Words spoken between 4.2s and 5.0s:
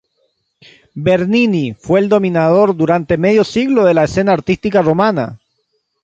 artística